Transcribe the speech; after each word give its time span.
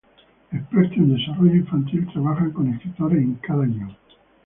Expertos 0.51 0.97
en 0.97 1.15
desarrollo 1.15 1.55
infantil 1.57 2.07
trabajan 2.11 2.49
con 2.49 2.73
escritores 2.73 3.19
en 3.21 3.35
cada 3.35 3.65
guion. 3.65 3.95